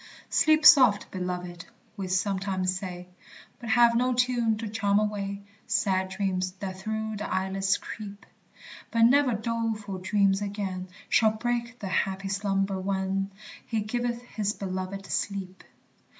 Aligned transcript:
"Sleep 0.31 0.65
soft, 0.65 1.11
beloved!" 1.11 1.67
we 1.95 2.07
sometimes 2.07 2.75
say, 2.75 3.07
But 3.59 3.69
have 3.69 3.93
no 3.93 4.13
tune 4.15 4.57
to 4.57 4.67
charm 4.67 4.97
away 4.97 5.43
Sad 5.67 6.09
dreams 6.09 6.53
that 6.53 6.79
through 6.79 7.17
the 7.17 7.31
eyelids 7.31 7.77
creep; 7.77 8.25
But 8.89 9.03
never 9.03 9.35
doleful 9.35 9.99
dream 9.99 10.33
again 10.41 10.87
Shall 11.07 11.29
break 11.33 11.77
the 11.77 11.87
happy 11.87 12.29
slumber 12.29 12.79
when 12.79 13.29
"He 13.63 13.81
giveth 13.81 14.23
his 14.23 14.53
beloved 14.53 15.05
sleep." 15.05 15.63